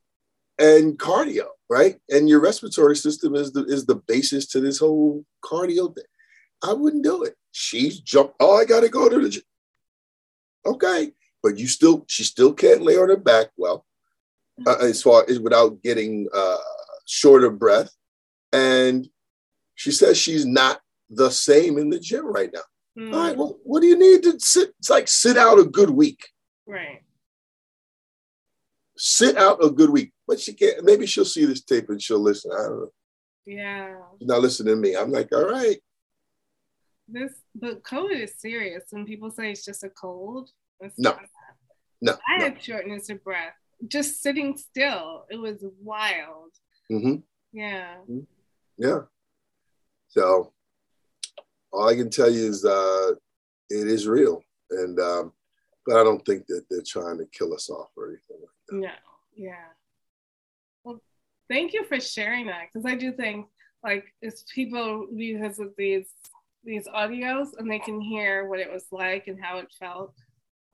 and 0.58 0.98
cardio, 0.98 1.46
right? 1.68 1.96
And 2.08 2.28
your 2.28 2.40
respiratory 2.40 2.96
system 2.96 3.34
is 3.34 3.52
the 3.52 3.64
is 3.64 3.86
the 3.86 3.96
basis 3.96 4.46
to 4.48 4.60
this 4.60 4.78
whole 4.78 5.24
cardio 5.44 5.94
thing. 5.94 6.04
I 6.62 6.72
wouldn't 6.72 7.04
do 7.04 7.24
it. 7.24 7.34
She's 7.52 8.00
jumped. 8.00 8.34
Oh, 8.40 8.56
I 8.56 8.64
gotta 8.64 8.88
go 8.88 9.08
to 9.08 9.20
the 9.20 9.28
gym. 9.28 9.42
Okay, 10.64 11.12
but 11.42 11.58
you 11.58 11.68
still, 11.68 12.04
she 12.08 12.24
still 12.24 12.52
can't 12.52 12.82
lay 12.82 12.96
on 12.96 13.08
her 13.08 13.16
back 13.16 13.48
well, 13.56 13.86
uh, 14.66 14.76
as 14.80 15.02
far 15.02 15.24
as 15.28 15.40
without 15.40 15.82
getting 15.82 16.28
uh, 16.34 16.56
short 17.06 17.44
of 17.44 17.58
breath. 17.58 17.90
And 18.52 19.08
she 19.74 19.90
says 19.90 20.16
she's 20.16 20.46
not 20.46 20.80
the 21.10 21.30
same 21.30 21.78
in 21.78 21.90
the 21.90 21.98
gym 21.98 22.26
right 22.26 22.50
now. 22.52 22.60
Mm. 22.98 23.14
All 23.14 23.20
right, 23.20 23.36
well, 23.36 23.58
what 23.64 23.80
do 23.80 23.86
you 23.86 23.98
need 23.98 24.22
to 24.22 24.38
sit? 24.40 24.70
It's 24.78 24.90
like 24.90 25.08
sit 25.08 25.36
out 25.36 25.58
a 25.58 25.64
good 25.64 25.90
week. 25.90 26.28
Right. 26.66 27.02
Sit 28.96 29.36
out 29.36 29.62
a 29.62 29.70
good 29.70 29.90
week 29.90 30.12
but 30.26 30.40
she 30.40 30.52
can't. 30.52 30.84
Maybe 30.84 31.06
she'll 31.06 31.24
see 31.24 31.44
this 31.44 31.62
tape 31.62 31.88
and 31.88 32.02
she'll 32.02 32.18
listen. 32.18 32.50
I 32.52 32.62
don't 32.62 32.80
know. 32.80 32.92
Yeah. 33.46 33.94
She's 34.18 34.28
not 34.28 34.40
listening 34.40 34.74
to 34.74 34.80
me. 34.80 34.96
I'm 34.96 35.10
like, 35.10 35.32
all 35.32 35.48
right. 35.48 35.78
This, 37.08 37.32
but 37.54 37.84
COVID 37.84 38.20
is 38.20 38.34
serious. 38.38 38.84
When 38.90 39.06
people 39.06 39.30
say 39.30 39.52
it's 39.52 39.64
just 39.64 39.84
a 39.84 39.88
cold, 39.88 40.50
no, 40.98 41.16
no. 42.00 42.18
I 42.28 42.38
no. 42.38 42.44
had 42.44 42.62
shortness 42.62 43.08
of 43.10 43.22
breath 43.22 43.54
just 43.88 44.22
sitting 44.22 44.56
still. 44.56 45.26
It 45.30 45.36
was 45.36 45.64
wild. 45.82 46.52
Mm-hmm. 46.90 47.16
Yeah. 47.52 47.94
Mm-hmm. 48.02 48.20
Yeah. 48.78 49.00
So 50.08 50.52
all 51.72 51.88
I 51.88 51.94
can 51.94 52.10
tell 52.10 52.30
you 52.30 52.46
is 52.46 52.64
uh, 52.64 53.12
it 53.68 53.86
is 53.88 54.06
real, 54.06 54.42
and 54.70 54.98
um, 54.98 55.32
but 55.86 55.96
I 55.96 56.04
don't 56.04 56.24
think 56.24 56.46
that 56.46 56.64
they're 56.70 56.82
trying 56.86 57.18
to 57.18 57.26
kill 57.26 57.54
us 57.54 57.70
off 57.70 57.90
or 57.96 58.08
anything 58.08 58.38
like 58.40 58.50
that. 58.68 58.76
No. 58.76 58.90
Yeah 59.36 59.68
Well, 60.84 61.00
thank 61.48 61.72
you 61.72 61.84
for 61.84 62.00
sharing 62.00 62.46
that 62.46 62.68
because 62.72 62.90
I 62.90 62.96
do 62.96 63.12
think 63.12 63.46
like 63.84 64.06
it's 64.22 64.44
people 64.52 65.06
because 65.14 65.58
of 65.58 65.72
these 65.76 66.08
these 66.64 66.88
audios 66.88 67.56
and 67.58 67.70
they 67.70 67.78
can 67.78 68.00
hear 68.00 68.48
what 68.48 68.58
it 68.58 68.72
was 68.72 68.86
like 68.90 69.28
and 69.28 69.38
how 69.40 69.58
it 69.58 69.68
felt. 69.78 70.14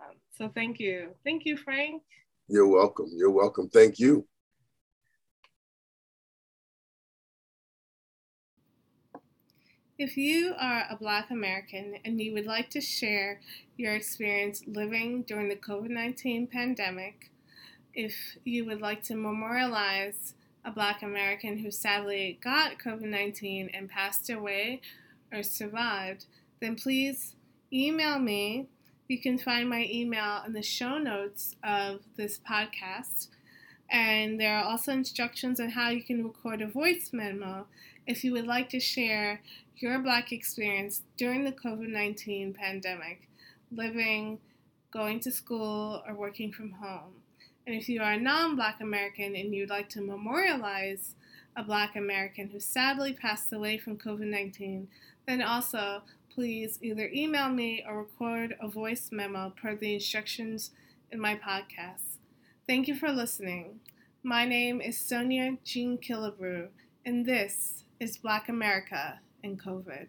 Um, 0.01 0.17
so 0.31 0.51
thank 0.55 0.81
you, 0.81 1.11
thank 1.25 1.45
you, 1.45 1.57
Frank. 1.57 2.03
You're 2.53 2.69
welcome. 2.69 3.09
You're 3.15 3.31
welcome. 3.31 3.71
Thank 3.71 3.99
you. 3.99 4.27
If 9.97 10.19
you 10.19 10.53
are 10.61 10.85
a 10.91 10.97
Black 10.97 11.31
American 11.31 11.95
and 12.05 12.21
you 12.21 12.35
would 12.35 12.45
like 12.45 12.69
to 12.71 12.81
share 12.83 13.41
your 13.79 13.95
experience 13.95 14.65
living 14.67 15.23
during 15.23 15.49
the 15.49 15.57
COVID 15.57 15.88
19 15.88 16.47
pandemic, 16.47 17.31
if 17.95 18.37
you 18.45 18.67
would 18.67 18.83
like 18.83 19.03
to 19.05 19.15
memorialize 19.15 20.35
a 20.62 20.71
Black 20.71 21.03
American 21.03 21.57
who 21.57 21.71
sadly 21.71 22.38
got 22.45 22.79
COVID 22.79 23.09
19 23.09 23.71
and 23.73 23.88
passed 23.88 24.29
away 24.29 24.83
or 25.33 25.43
survived, 25.43 26.27
then 26.61 26.77
please 26.77 27.35
email 27.73 28.19
me. 28.19 28.67
You 29.12 29.18
can 29.18 29.37
find 29.37 29.68
my 29.68 29.87
email 29.90 30.40
in 30.46 30.55
the 30.55 30.62
show 30.62 30.96
notes 30.96 31.55
of 31.62 32.01
this 32.16 32.38
podcast. 32.38 33.29
And 33.90 34.40
there 34.40 34.57
are 34.57 34.64
also 34.64 34.90
instructions 34.90 35.61
on 35.61 35.68
how 35.68 35.90
you 35.90 36.03
can 36.03 36.25
record 36.25 36.62
a 36.62 36.66
voice 36.66 37.11
memo 37.12 37.66
if 38.07 38.25
you 38.25 38.33
would 38.33 38.46
like 38.46 38.70
to 38.70 38.81
share 38.81 39.42
your 39.77 39.98
Black 39.98 40.33
experience 40.33 41.03
during 41.18 41.44
the 41.44 41.53
COVID 41.53 41.88
19 41.88 42.55
pandemic, 42.55 43.29
living, 43.70 44.38
going 44.90 45.20
to 45.20 45.31
school, 45.31 46.03
or 46.09 46.14
working 46.14 46.51
from 46.51 46.70
home. 46.70 47.12
And 47.66 47.77
if 47.77 47.90
you 47.90 48.01
are 48.01 48.12
a 48.12 48.18
non 48.18 48.57
Black 48.57 48.81
American 48.81 49.37
and 49.37 49.55
you'd 49.55 49.68
like 49.68 49.90
to 49.90 50.01
memorialize 50.01 51.16
a 51.55 51.62
Black 51.62 51.96
American 51.96 52.48
who 52.48 52.61
sadly 52.61 53.12
passed 53.12 53.53
away 53.53 53.77
from 53.77 53.98
COVID 53.98 54.31
19, 54.31 54.88
then 55.27 55.42
also 55.42 56.01
please 56.35 56.79
either 56.81 57.11
email 57.12 57.49
me 57.49 57.85
or 57.87 57.99
record 57.99 58.57
a 58.61 58.68
voice 58.68 59.11
memo 59.12 59.51
per 59.51 59.75
the 59.75 59.95
instructions 59.95 60.71
in 61.11 61.21
my 61.21 61.35
podcast. 61.37 62.18
Thank 62.66 62.88
you 62.88 62.95
for 62.95 63.11
listening. 63.11 63.81
My 64.23 64.45
name 64.45 64.81
is 64.81 64.97
Sonia 64.97 65.59
Jean 65.64 65.99
Killebrew, 65.99 66.68
and 67.05 67.27
this 67.27 67.85
is 68.01 68.16
Black 68.16 68.49
America 68.49 69.21
and 69.45 69.61
COVID. 69.61 70.09